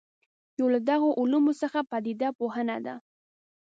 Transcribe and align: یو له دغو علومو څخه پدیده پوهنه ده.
یو 0.59 0.67
له 0.73 0.79
دغو 0.89 1.09
علومو 1.19 1.53
څخه 1.61 1.79
پدیده 1.91 2.29
پوهنه 2.39 2.77
ده. 2.85 2.95